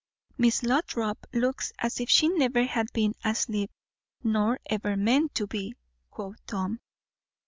"Miss 0.35 0.63
Lothrop 0.63 1.27
looks 1.31 1.71
as 1.77 1.99
if 1.99 2.09
she 2.09 2.27
never 2.29 2.63
had 2.65 2.91
been 2.91 3.13
asleep, 3.23 3.69
nor 4.23 4.59
ever 4.65 4.97
meant 4.97 5.35
to 5.35 5.45
be," 5.45 5.75
quoth 6.09 6.43
Tom. 6.47 6.79